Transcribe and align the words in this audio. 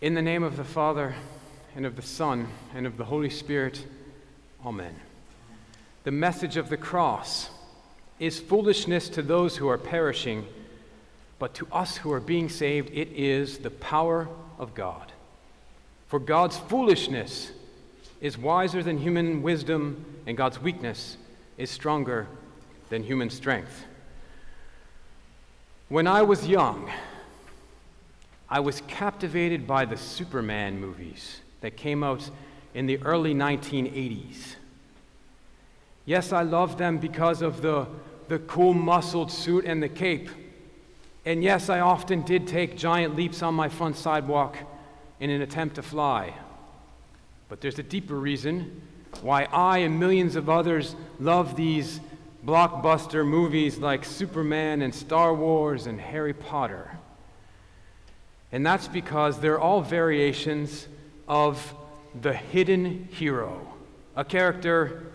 In 0.00 0.14
the 0.14 0.22
name 0.22 0.44
of 0.44 0.56
the 0.56 0.62
Father, 0.62 1.16
and 1.74 1.84
of 1.84 1.96
the 1.96 2.02
Son, 2.02 2.46
and 2.72 2.86
of 2.86 2.96
the 2.96 3.04
Holy 3.04 3.30
Spirit, 3.30 3.84
Amen. 4.64 4.94
The 6.04 6.12
message 6.12 6.56
of 6.56 6.68
the 6.68 6.76
cross 6.76 7.50
is 8.20 8.38
foolishness 8.38 9.08
to 9.08 9.22
those 9.22 9.56
who 9.56 9.66
are 9.66 9.76
perishing, 9.76 10.46
but 11.40 11.52
to 11.54 11.66
us 11.72 11.96
who 11.96 12.12
are 12.12 12.20
being 12.20 12.48
saved, 12.48 12.90
it 12.90 13.08
is 13.08 13.58
the 13.58 13.70
power 13.70 14.28
of 14.56 14.72
God. 14.72 15.10
For 16.06 16.20
God's 16.20 16.56
foolishness 16.56 17.50
is 18.20 18.38
wiser 18.38 18.84
than 18.84 18.98
human 18.98 19.42
wisdom, 19.42 20.04
and 20.28 20.36
God's 20.36 20.62
weakness 20.62 21.16
is 21.56 21.70
stronger 21.70 22.28
than 22.88 23.02
human 23.02 23.30
strength. 23.30 23.84
When 25.88 26.06
I 26.06 26.22
was 26.22 26.46
young, 26.46 26.88
I 28.50 28.60
was 28.60 28.80
captivated 28.82 29.66
by 29.66 29.84
the 29.84 29.96
Superman 29.96 30.80
movies 30.80 31.40
that 31.60 31.76
came 31.76 32.02
out 32.02 32.30
in 32.74 32.86
the 32.86 32.98
early 33.02 33.34
1980s. 33.34 34.54
Yes, 36.06 36.32
I 36.32 36.42
loved 36.42 36.78
them 36.78 36.98
because 36.98 37.42
of 37.42 37.60
the, 37.60 37.86
the 38.28 38.38
cool 38.40 38.72
muscled 38.72 39.30
suit 39.30 39.66
and 39.66 39.82
the 39.82 39.88
cape. 39.88 40.30
And 41.26 41.44
yes, 41.44 41.68
I 41.68 41.80
often 41.80 42.22
did 42.22 42.46
take 42.46 42.78
giant 42.78 43.16
leaps 43.16 43.42
on 43.42 43.52
my 43.54 43.68
front 43.68 43.96
sidewalk 43.96 44.56
in 45.20 45.28
an 45.28 45.42
attempt 45.42 45.74
to 45.74 45.82
fly. 45.82 46.32
But 47.50 47.60
there's 47.60 47.78
a 47.78 47.82
deeper 47.82 48.14
reason 48.14 48.80
why 49.20 49.44
I 49.44 49.78
and 49.78 50.00
millions 50.00 50.36
of 50.36 50.48
others 50.48 50.96
love 51.20 51.56
these 51.56 52.00
blockbuster 52.46 53.26
movies 53.26 53.76
like 53.76 54.04
Superman 54.04 54.80
and 54.80 54.94
Star 54.94 55.34
Wars 55.34 55.86
and 55.86 56.00
Harry 56.00 56.32
Potter. 56.32 56.90
And 58.50 58.64
that's 58.64 58.88
because 58.88 59.40
they're 59.40 59.60
all 59.60 59.82
variations 59.82 60.88
of 61.26 61.74
the 62.20 62.32
hidden 62.32 63.08
hero, 63.12 63.60
a 64.16 64.24
character 64.24 65.12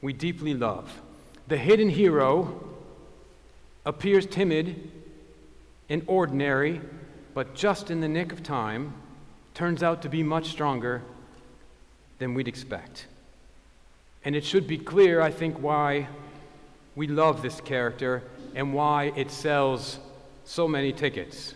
we 0.00 0.12
deeply 0.12 0.54
love. 0.54 1.00
The 1.48 1.56
hidden 1.56 1.88
hero 1.88 2.68
appears 3.84 4.26
timid 4.26 4.90
and 5.88 6.02
ordinary, 6.06 6.80
but 7.34 7.54
just 7.54 7.90
in 7.90 8.00
the 8.00 8.08
nick 8.08 8.32
of 8.32 8.42
time, 8.42 8.94
turns 9.54 9.82
out 9.82 10.02
to 10.02 10.08
be 10.08 10.22
much 10.22 10.48
stronger 10.48 11.02
than 12.18 12.34
we'd 12.34 12.48
expect. 12.48 13.06
And 14.24 14.36
it 14.36 14.44
should 14.44 14.66
be 14.66 14.78
clear, 14.78 15.20
I 15.20 15.30
think, 15.30 15.60
why 15.60 16.08
we 16.94 17.06
love 17.06 17.42
this 17.42 17.60
character 17.60 18.22
and 18.54 18.74
why 18.74 19.12
it 19.16 19.30
sells 19.30 19.98
so 20.44 20.68
many 20.68 20.92
tickets. 20.92 21.54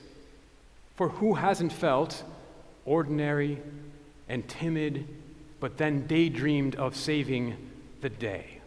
For 0.94 1.08
who 1.08 1.34
hasn't 1.34 1.72
felt 1.72 2.22
ordinary 2.84 3.60
and 4.28 4.46
timid, 4.48 5.08
but 5.60 5.76
then 5.76 6.06
daydreamed 6.06 6.76
of 6.76 6.96
saving 6.96 7.56
the 8.00 8.10
day? 8.10 8.60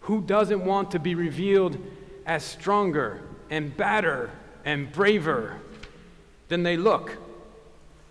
Who 0.00 0.22
doesn't 0.22 0.64
want 0.64 0.90
to 0.92 0.98
be 0.98 1.14
revealed 1.14 1.76
as 2.24 2.42
stronger 2.42 3.20
and 3.50 3.76
badder 3.76 4.30
and 4.64 4.90
braver 4.90 5.60
than 6.48 6.62
they 6.62 6.76
look? 6.76 7.18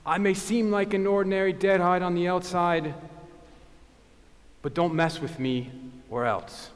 I 0.06 0.20
may 0.20 0.34
seem 0.34 0.72
like 0.72 0.94
an 0.94 1.08
ordinary 1.08 1.52
deadhead 1.52 2.02
on 2.02 2.16
the 2.16 2.28
outside, 2.28 2.94
but 4.62 4.74
don't 4.74 4.94
mess 4.94 5.20
with 5.20 5.40
me 5.40 5.72
or 6.10 6.26
else. 6.26 6.70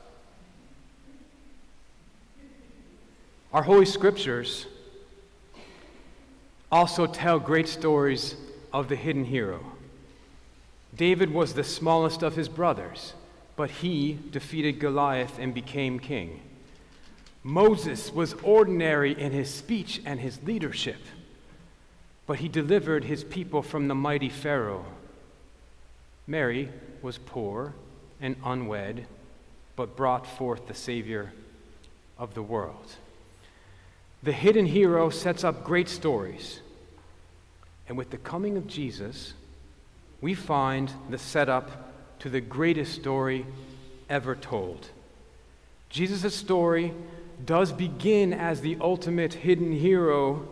Our 3.54 3.64
Holy 3.64 3.86
Scriptures 3.86 4.66
also 6.72 7.06
tell 7.06 7.40
great 7.40 7.68
stories 7.68 8.36
of 8.72 8.88
the 8.88 8.96
hidden 8.96 9.26
hero. 9.26 9.60
David 10.96 11.34
was 11.34 11.54
the 11.54 11.64
smallest 11.64 12.24
of 12.24 12.36
his 12.36 12.50
brothers, 12.50 13.14
but 13.56 13.70
he 13.70 14.18
defeated 14.32 14.80
Goliath 14.80 15.38
and 15.40 15.54
became 15.54 16.00
king. 16.00 16.40
Moses 17.44 18.12
was 18.14 18.34
ordinary 18.44 19.20
in 19.20 19.32
his 19.32 19.54
speech 19.54 20.02
and 20.06 20.20
his 20.20 20.42
leadership, 20.44 21.02
but 22.28 22.40
he 22.40 22.48
delivered 22.48 23.04
his 23.04 23.24
people 23.24 23.62
from 23.62 23.88
the 23.88 23.96
mighty 23.96 24.30
Pharaoh. 24.30 24.86
Mary 26.28 26.70
was 27.02 27.18
poor 27.18 27.74
and 28.22 28.36
unwed, 28.46 29.06
but 29.76 29.98
brought 29.98 30.28
forth 30.28 30.68
the 30.68 30.74
Savior 30.74 31.34
of 32.18 32.36
the 32.36 32.44
world. 32.44 32.96
The 34.24 34.32
hidden 34.32 34.66
hero 34.66 35.10
sets 35.10 35.44
up 35.44 35.64
great 35.64 35.90
stories. 35.90 36.60
And 37.88 37.98
with 37.98 38.12
the 38.12 38.18
coming 38.18 38.56
of 38.58 38.68
Jesus, 38.68 39.34
we 40.22 40.36
find 40.36 40.92
the 41.10 41.18
setup 41.18 42.20
to 42.20 42.30
the 42.30 42.42
greatest 42.42 42.94
story 42.94 43.46
ever 44.10 44.36
told. 44.36 44.90
Jesus' 45.90 46.36
story 46.36 46.94
does 47.46 47.72
begin 47.72 48.34
as 48.34 48.62
the 48.62 48.78
ultimate 48.80 49.34
hidden 49.34 49.72
hero, 49.72 50.48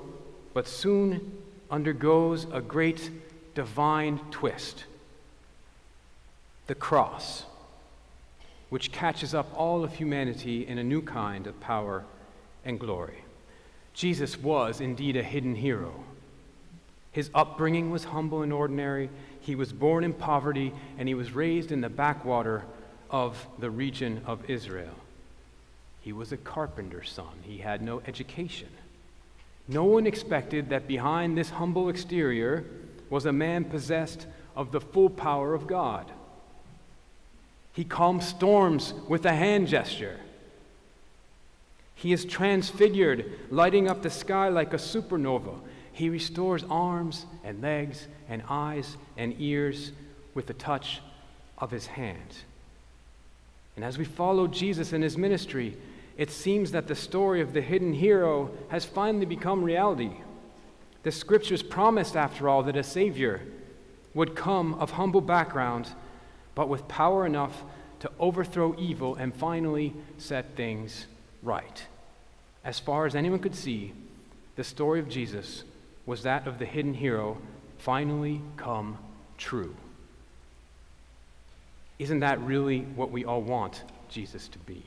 but 0.53 0.67
soon 0.67 1.37
undergoes 1.69 2.47
a 2.51 2.61
great 2.61 3.11
divine 3.53 4.19
twist 4.31 4.85
the 6.67 6.75
cross, 6.75 7.45
which 8.69 8.91
catches 8.91 9.33
up 9.33 9.51
all 9.55 9.83
of 9.83 9.95
humanity 9.95 10.67
in 10.67 10.77
a 10.77 10.83
new 10.83 11.01
kind 11.01 11.47
of 11.47 11.59
power 11.59 12.05
and 12.63 12.79
glory. 12.79 13.23
Jesus 13.93 14.37
was 14.37 14.81
indeed 14.81 15.15
a 15.15 15.23
hidden 15.23 15.55
hero. 15.55 15.93
His 17.11 17.29
upbringing 17.33 17.91
was 17.91 18.05
humble 18.05 18.43
and 18.43 18.53
ordinary. 18.53 19.09
He 19.41 19.55
was 19.55 19.73
born 19.73 20.03
in 20.03 20.13
poverty, 20.13 20.73
and 20.97 21.07
he 21.07 21.15
was 21.15 21.31
raised 21.31 21.71
in 21.71 21.81
the 21.81 21.89
backwater 21.89 22.63
of 23.09 23.47
the 23.57 23.69
region 23.69 24.21
of 24.25 24.49
Israel. 24.49 24.95
He 26.01 26.13
was 26.13 26.31
a 26.31 26.37
carpenter's 26.37 27.09
son. 27.09 27.33
He 27.41 27.57
had 27.57 27.81
no 27.81 28.01
education. 28.05 28.69
No 29.67 29.83
one 29.83 30.07
expected 30.07 30.69
that 30.69 30.87
behind 30.87 31.37
this 31.37 31.49
humble 31.49 31.89
exterior 31.89 32.65
was 33.09 33.25
a 33.25 33.33
man 33.33 33.65
possessed 33.65 34.25
of 34.55 34.71
the 34.71 34.81
full 34.81 35.09
power 35.09 35.53
of 35.53 35.67
God. 35.67 36.11
He 37.73 37.83
calmed 37.83 38.23
storms 38.23 38.93
with 39.07 39.25
a 39.25 39.33
hand 39.33 39.67
gesture. 39.67 40.19
He 41.99 42.13
is 42.13 42.23
transfigured, 42.23 43.29
lighting 43.51 43.89
up 43.89 44.01
the 44.03 44.09
sky 44.09 44.47
like 44.47 44.73
a 44.73 44.77
supernova. 44.77 45.59
He 45.91 46.07
restores 46.07 46.63
arms 46.69 47.25
and 47.43 47.61
legs 47.61 48.07
and 48.29 48.41
eyes 48.47 48.95
and 49.17 49.35
ears 49.37 49.91
with 50.33 50.47
the 50.47 50.53
touch 50.53 51.01
of 51.57 51.71
his 51.71 51.87
hand. 51.87 52.37
And 53.75 53.83
as 53.83 53.97
we 53.97 54.05
follow 54.05 54.47
Jesus 54.47 54.93
in 54.93 55.01
his 55.01 55.17
ministry, 55.17 55.75
it 56.15 56.31
seems 56.31 56.71
that 56.71 56.87
the 56.87 56.95
story 56.95 57.41
of 57.41 57.51
the 57.51 57.59
hidden 57.59 57.91
hero 57.91 58.49
has 58.69 58.85
finally 58.85 59.25
become 59.25 59.61
reality. 59.61 60.13
The 61.03 61.11
scriptures 61.11 61.61
promised, 61.61 62.15
after 62.15 62.47
all, 62.47 62.63
that 62.63 62.77
a 62.77 62.83
Savior 62.83 63.41
would 64.13 64.37
come 64.37 64.73
of 64.75 64.91
humble 64.91 65.19
background, 65.19 65.89
but 66.55 66.69
with 66.69 66.87
power 66.87 67.25
enough 67.25 67.61
to 67.99 68.09
overthrow 68.21 68.73
evil 68.79 69.15
and 69.15 69.35
finally 69.35 69.93
set 70.17 70.55
things 70.55 71.05
right. 71.43 71.85
As 72.63 72.79
far 72.79 73.05
as 73.05 73.15
anyone 73.15 73.39
could 73.39 73.55
see, 73.55 73.93
the 74.55 74.63
story 74.63 74.99
of 74.99 75.09
Jesus 75.09 75.63
was 76.05 76.23
that 76.23 76.47
of 76.47 76.59
the 76.59 76.65
hidden 76.65 76.93
hero 76.93 77.37
finally 77.77 78.41
come 78.57 78.97
true. 79.37 79.75
Isn't 81.97 82.19
that 82.21 82.41
really 82.41 82.81
what 82.81 83.11
we 83.11 83.25
all 83.25 83.41
want 83.41 83.83
Jesus 84.09 84.47
to 84.49 84.59
be? 84.59 84.83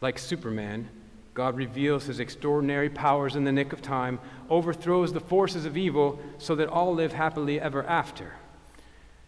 Like 0.00 0.18
Superman, 0.18 0.88
God 1.34 1.56
reveals 1.56 2.06
his 2.06 2.20
extraordinary 2.20 2.88
powers 2.88 3.36
in 3.36 3.44
the 3.44 3.52
nick 3.52 3.72
of 3.72 3.82
time, 3.82 4.18
overthrows 4.50 5.12
the 5.12 5.20
forces 5.20 5.64
of 5.64 5.76
evil 5.76 6.18
so 6.38 6.54
that 6.56 6.68
all 6.68 6.94
live 6.94 7.12
happily 7.12 7.60
ever 7.60 7.84
after. 7.84 8.32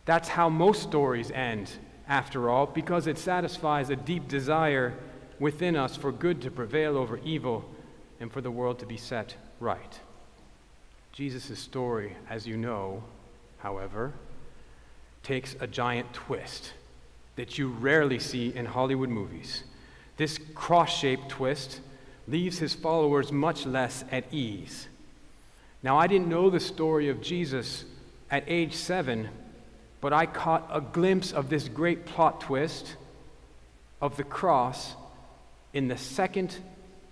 That's 0.07 0.29
how 0.31 0.49
most 0.49 0.83
stories 0.83 1.31
end, 1.31 1.71
after 2.09 2.51
all, 2.51 2.67
because 2.67 3.07
it 3.07 3.19
satisfies 3.19 3.91
a 3.91 3.97
deep 3.97 4.27
desire 4.27 4.95
within 5.41 5.75
us 5.75 5.97
for 5.97 6.13
good 6.13 6.41
to 6.43 6.51
prevail 6.51 6.97
over 6.97 7.19
evil 7.25 7.65
and 8.21 8.31
for 8.31 8.41
the 8.41 8.51
world 8.51 8.79
to 8.79 8.87
be 8.87 8.99
set 8.99 9.35
right. 9.59 9.99
Jesus' 11.13 11.59
story, 11.59 12.15
as 12.29 12.47
you 12.47 12.57
know, 12.57 13.03
however, 13.59 14.13
takes 15.25 15.57
a 15.59 15.67
giant 15.67 16.13
twist 16.13 16.75
that 17.37 17.59
you 17.59 17.69
rarely 17.69 18.19
see 18.19 18.55
in 18.55 18.67
Hollywood 18.67 19.09
movies. 19.09 19.65
This 20.19 20.39
cross 20.55 20.97
shaped 20.97 21.31
twist 21.31 21.81
leaves 22.29 22.59
his 22.59 22.75
followers 22.75 23.33
much 23.33 23.67
less 23.67 24.05
at 24.13 24.33
ease. 24.33 24.87
Now, 25.83 25.99
I 25.99 26.07
didn't 26.07 26.29
know 26.29 26.51
the 26.51 26.61
story 26.61 27.09
of 27.09 27.23
Jesus 27.23 27.87
at 28.31 28.45
age 28.47 28.75
seven, 28.75 29.31
but 30.03 30.13
I 30.13 30.27
caught 30.27 30.69
a 30.71 30.83
glimpse 30.83 31.33
of 31.33 31.49
this 31.49 31.69
great 31.69 32.05
plot 32.05 32.43
twist 32.43 32.97
of 34.01 34.17
the 34.19 34.25
cross 34.25 34.95
in 35.73 35.89
the 35.89 35.97
second 35.97 36.57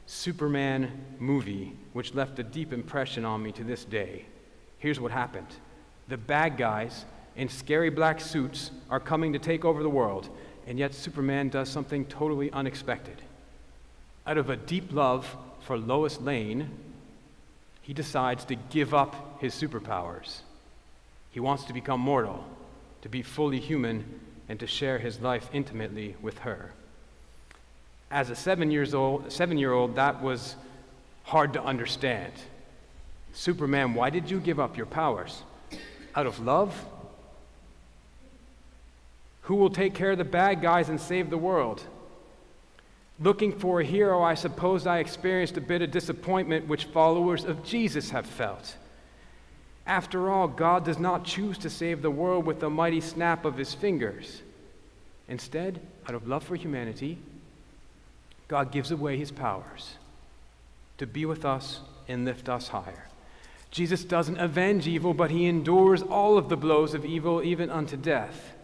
Superman 0.07 1.05
movie, 1.19 1.77
which 1.93 2.15
left 2.15 2.39
a 2.39 2.43
deep 2.43 2.73
impression 2.73 3.25
on 3.25 3.43
me 3.43 3.53
to 3.53 3.65
this 3.65 3.85
day 3.85 4.25
Here's 4.79 5.01
what 5.01 5.13
happened 5.13 5.49
the 6.09 6.17
bad 6.17 6.57
guys 6.57 7.05
in 7.37 7.49
scary 7.49 7.91
black 7.91 8.21
suits 8.21 8.71
are 8.89 9.01
coming 9.01 9.33
to 9.35 9.39
take 9.39 9.65
over 9.65 9.83
the 9.83 9.91
world, 9.91 10.29
and 10.67 10.79
yet 10.79 10.95
Superman 10.95 11.51
does 11.51 11.69
something 11.69 12.07
totally 12.07 12.51
unexpected. 12.51 13.21
Out 14.27 14.39
of 14.39 14.51
a 14.51 14.57
deep 14.57 14.93
love 14.93 15.37
for 15.61 15.77
Lois 15.77 16.21
Lane, 16.21 16.71
he 17.83 17.93
decides 17.93 18.45
to 18.47 18.55
give 18.55 18.95
up 18.95 19.41
his 19.41 19.55
superpowers. 19.55 20.41
He 21.31 21.41
wants 21.41 21.65
to 21.65 21.73
become 21.73 22.01
mortal, 22.01 22.45
to 23.03 23.09
be 23.09 23.23
fully 23.23 23.61
human, 23.61 24.21
and 24.49 24.59
to 24.61 24.67
share 24.67 24.99
his 24.99 25.21
life 25.21 25.49
intimately 25.53 26.17
with 26.23 26.39
her. 26.39 26.73
As 28.11 28.31
a 28.31 28.37
seven 28.37 28.71
years 28.71 28.95
old, 28.95 29.31
seven 29.31 29.59
year 29.59 29.73
old, 29.73 29.97
that 29.97 30.23
was 30.23 30.57
hard 31.25 31.53
to 31.53 31.63
understand. 31.63 32.33
Superman, 33.33 33.95
why 33.95 34.11
did 34.11 34.31
you 34.31 34.41
give 34.41 34.59
up 34.59 34.77
your 34.77 34.87
powers? 34.87 35.43
Out 36.15 36.27
of 36.27 36.41
love? 36.41 36.75
Who 39.43 39.57
will 39.57 39.71
take 39.71 39.95
care 39.95 40.13
of 40.13 40.19
the 40.19 40.25
bad 40.25 40.61
guys 40.63 40.89
and 40.89 41.01
save 41.01 41.31
the 41.31 41.39
world? 41.39 41.83
Looking 43.21 43.53
for 43.59 43.81
a 43.81 43.85
hero, 43.85 44.23
I 44.23 44.35
suppose 44.35 44.87
I 44.87 44.99
experienced 44.99 45.57
a 45.57 45.61
bit 45.61 45.83
of 45.83 45.91
disappointment 45.91 46.69
which 46.69 46.85
followers 46.85 47.45
of 47.45 47.65
Jesus 47.65 48.11
have 48.11 48.27
felt. 48.27 48.77
After 49.87 50.31
all, 50.31 50.49
God 50.49 50.85
does 50.85 50.99
not 50.99 51.25
choose 51.25 51.59
to 51.59 51.71
save 51.71 52.03
the 52.03 52.11
world 52.11 52.47
with 52.47 52.63
a 52.63 52.71
mighty 52.71 53.01
snap 53.01 53.45
of 53.45 53.57
his 53.57 53.75
fingers. 53.75 54.43
Instead, 55.29 55.81
out 56.07 56.15
of 56.15 56.29
love 56.29 56.45
for 56.45 56.57
humanity, 56.57 57.19
God 58.49 58.73
gives 58.73 58.91
away 58.91 59.17
his 59.17 59.31
powers 59.31 59.95
to 60.97 61.07
be 61.07 61.25
with 61.25 61.45
us 61.45 61.81
and 62.09 62.25
lift 62.25 62.49
us 62.49 62.69
higher. 62.69 63.07
Jesus 63.71 64.03
doesn't 64.03 64.39
avenge 64.39 64.87
evil, 64.89 65.13
but 65.13 65.31
he 65.31 65.47
endures 65.47 66.03
all 66.03 66.39
of 66.39 66.49
the 66.49 66.57
blows 66.57 66.95
of 66.95 67.05
evil, 67.05 67.43
even 67.43 67.71
unto 67.71 67.97
death. 67.97 68.55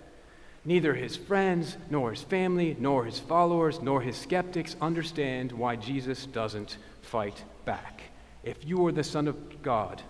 Neither 0.65 0.95
his 0.95 1.15
friends, 1.15 1.77
nor 1.91 2.11
his 2.11 2.23
family, 2.23 2.75
nor 2.81 3.05
his 3.05 3.21
followers, 3.21 3.83
nor 3.83 4.01
his 4.01 4.17
skeptics 4.17 4.77
understand 4.81 5.53
why 5.53 5.77
Jesus 5.77 6.25
doesn't 6.25 6.79
fight 7.03 7.45
back. 7.67 8.05
If 8.43 8.65
you 8.65 8.87
are 8.87 8.93
the 8.93 9.05
Son 9.05 9.29
of 9.29 9.63
God, 9.63 10.03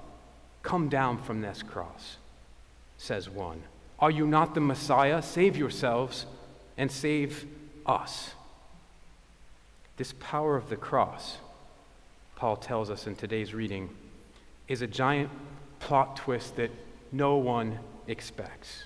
come 0.62 0.88
down 0.88 1.18
from 1.18 1.40
this 1.40 1.62
cross, 1.62 2.18
says 2.96 3.28
one. 3.28 3.64
Are 3.98 4.12
you 4.12 4.26
not 4.26 4.54
the 4.54 4.60
Messiah? 4.60 5.22
Save 5.22 5.56
yourselves 5.56 6.26
and 6.76 6.90
save 6.90 7.46
us. 7.84 8.30
This 9.96 10.14
power 10.18 10.56
of 10.56 10.68
the 10.68 10.76
cross, 10.76 11.38
Paul 12.36 12.56
tells 12.56 12.90
us 12.90 13.06
in 13.06 13.14
today's 13.14 13.54
reading, 13.54 13.90
is 14.66 14.82
a 14.82 14.86
giant 14.86 15.30
plot 15.78 16.16
twist 16.16 16.56
that 16.56 16.70
no 17.12 17.36
one 17.36 17.78
expects 18.06 18.84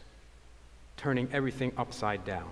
turning 0.99 1.28
everything 1.32 1.72
upside 1.78 2.25
down. 2.25 2.50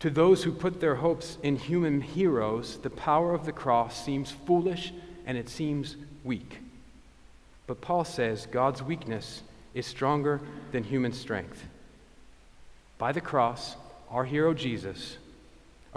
To 0.00 0.10
those 0.10 0.44
who 0.44 0.52
put 0.52 0.80
their 0.80 0.96
hopes 0.96 1.38
in 1.42 1.56
human 1.56 2.00
heroes, 2.00 2.78
the 2.78 2.90
power 2.90 3.32
of 3.32 3.46
the 3.46 3.52
cross 3.52 4.04
seems 4.04 4.30
foolish 4.30 4.92
and 5.24 5.38
it 5.38 5.48
seems 5.48 5.96
weak. 6.24 6.58
But 7.66 7.80
Paul 7.80 8.04
says 8.04 8.46
God's 8.46 8.82
weakness 8.82 9.42
is 9.74 9.86
stronger 9.86 10.40
than 10.72 10.84
human 10.84 11.12
strength. 11.12 11.64
By 12.98 13.12
the 13.12 13.20
cross, 13.20 13.76
our 14.10 14.24
hero 14.24 14.54
Jesus 14.54 15.18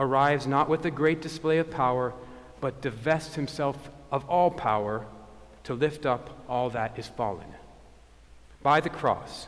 arrives 0.01 0.47
not 0.47 0.67
with 0.67 0.83
a 0.85 0.91
great 0.91 1.21
display 1.21 1.59
of 1.59 1.69
power, 1.69 2.13
but 2.59 2.81
divests 2.81 3.35
himself 3.35 3.89
of 4.11 4.27
all 4.27 4.49
power 4.49 5.05
to 5.63 5.75
lift 5.75 6.05
up 6.05 6.43
all 6.49 6.71
that 6.71 6.97
is 6.97 7.07
fallen. 7.07 7.47
By 8.63 8.79
the 8.81 8.89
cross, 8.89 9.47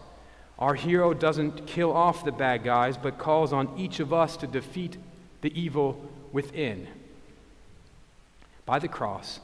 our 0.59 0.75
hero 0.75 1.13
doesn't 1.13 1.65
kill 1.65 1.91
off 1.91 2.23
the 2.23 2.31
bad 2.31 2.63
guys, 2.63 2.97
but 2.97 3.17
calls 3.17 3.51
on 3.51 3.77
each 3.77 3.99
of 3.99 4.13
us 4.13 4.37
to 4.37 4.47
defeat 4.47 4.95
the 5.41 5.59
evil 5.59 5.99
within. 6.31 6.87
By 8.65 8.77
the 8.77 8.87
cross, 8.87 9.39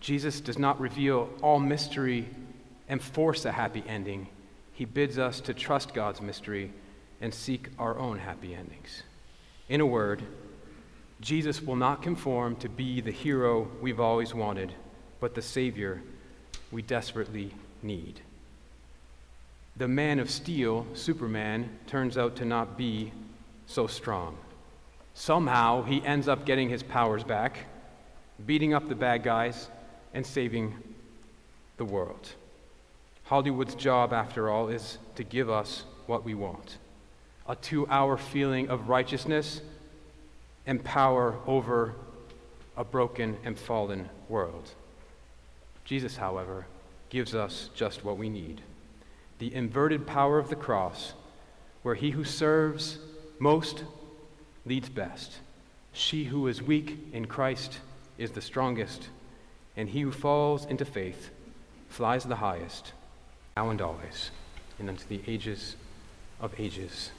Jesus 0.00 0.40
does 0.40 0.58
not 0.58 0.80
reveal 0.80 1.28
all 1.42 1.58
mystery 1.58 2.28
and 2.88 3.02
force 3.02 3.44
a 3.44 3.52
happy 3.52 3.82
ending. 3.88 4.28
He 4.72 4.84
bids 4.84 5.18
us 5.18 5.40
to 5.40 5.54
trust 5.54 5.92
God's 5.92 6.20
mystery 6.20 6.72
and 7.20 7.34
seek 7.34 7.68
our 7.78 7.98
own 7.98 8.18
happy 8.18 8.54
endings. 8.54 9.02
In 9.68 9.80
a 9.80 9.86
word, 9.86 10.22
Jesus 11.20 11.60
will 11.60 11.76
not 11.76 12.02
conform 12.02 12.56
to 12.56 12.68
be 12.68 13.00
the 13.00 13.10
hero 13.10 13.68
we've 13.80 14.00
always 14.00 14.34
wanted, 14.34 14.72
but 15.20 15.34
the 15.34 15.42
Savior 15.42 16.02
we 16.70 16.82
desperately 16.82 17.52
need 17.82 18.20
the 19.76 19.88
man 19.88 20.18
of 20.18 20.30
steel, 20.30 20.86
Superman, 20.94 21.68
turns 21.86 22.16
out 22.16 22.36
to 22.36 22.44
not 22.44 22.78
be 22.78 23.12
so 23.66 23.86
strong. 23.86 24.36
Somehow 25.12 25.82
he 25.82 26.04
ends 26.04 26.28
up 26.28 26.46
getting 26.46 26.70
his 26.70 26.82
powers 26.82 27.22
back, 27.22 27.66
beating 28.46 28.72
up 28.72 28.88
the 28.88 28.94
bad 28.94 29.22
guys, 29.22 29.68
and 30.14 30.26
saving 30.26 30.74
the 31.76 31.84
world. 31.84 32.30
Hollywood's 33.24 33.74
job, 33.74 34.12
after 34.14 34.48
all, 34.48 34.68
is 34.68 34.98
to 35.16 35.24
give 35.24 35.50
us 35.50 35.84
what 36.06 36.24
we 36.24 36.34
want 36.34 36.78
a 37.48 37.56
two 37.56 37.86
hour 37.88 38.16
feeling 38.16 38.68
of 38.68 38.88
righteousness 38.88 39.60
and 40.66 40.82
power 40.82 41.36
over 41.46 41.94
a 42.76 42.84
broken 42.84 43.36
and 43.44 43.58
fallen 43.58 44.08
world. 44.28 44.70
Jesus, 45.84 46.16
however, 46.16 46.66
gives 47.08 47.34
us 47.34 47.70
just 47.74 48.04
what 48.04 48.18
we 48.18 48.28
need 48.28 48.62
the 49.38 49.54
inverted 49.54 50.06
power 50.06 50.38
of 50.38 50.48
the 50.48 50.56
cross, 50.56 51.12
where 51.82 51.94
he 51.94 52.10
who 52.10 52.24
serves 52.24 52.98
most 53.38 53.84
leads 54.64 54.88
best. 54.88 55.40
She 55.92 56.24
who 56.24 56.46
is 56.48 56.62
weak 56.62 56.96
in 57.12 57.26
Christ 57.26 57.80
is 58.16 58.30
the 58.30 58.40
strongest, 58.40 59.10
and 59.76 59.90
he 59.90 60.00
who 60.00 60.10
falls 60.10 60.64
into 60.64 60.86
faith 60.86 61.28
flies 61.90 62.24
the 62.24 62.36
highest, 62.36 62.92
now 63.56 63.68
and 63.68 63.82
always, 63.82 64.30
and 64.78 64.88
unto 64.88 65.04
the 65.06 65.20
ages 65.26 65.76
of 66.40 66.58
ages. 66.58 67.10